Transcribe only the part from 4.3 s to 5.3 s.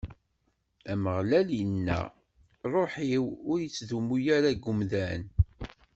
ara deg umdan.